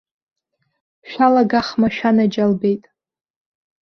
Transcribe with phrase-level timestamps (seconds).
[1.09, 2.83] Шәалагахма шәанаџьалбеит!